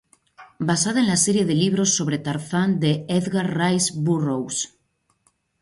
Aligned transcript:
Basada 0.69 0.99
en 1.01 1.05
la 1.05 1.15
serie 1.15 1.45
de 1.45 1.53
libros 1.53 1.93
sobre 1.95 2.17
Tarzán 2.17 2.79
de 2.79 3.05
Edgar 3.07 3.47
Rice 3.55 3.93
Burroughs. 3.95 4.75